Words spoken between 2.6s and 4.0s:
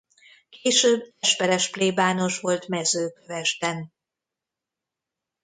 Mezőkövesden.